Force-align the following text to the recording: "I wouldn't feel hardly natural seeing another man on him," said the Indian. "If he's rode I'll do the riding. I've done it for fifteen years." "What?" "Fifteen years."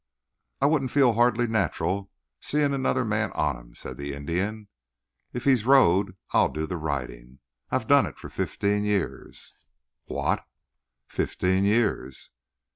"I 0.61 0.65
wouldn't 0.65 0.89
feel 0.89 1.13
hardly 1.13 1.45
natural 1.45 2.09
seeing 2.39 2.73
another 2.73 3.05
man 3.05 3.31
on 3.33 3.55
him," 3.55 3.75
said 3.75 3.97
the 3.97 4.15
Indian. 4.15 4.67
"If 5.31 5.43
he's 5.43 5.63
rode 5.63 6.17
I'll 6.31 6.49
do 6.49 6.65
the 6.65 6.77
riding. 6.77 7.37
I've 7.69 7.85
done 7.85 8.07
it 8.07 8.17
for 8.17 8.27
fifteen 8.29 8.83
years." 8.83 9.53
"What?" 10.05 10.43
"Fifteen 11.05 11.65
years." 11.65 12.31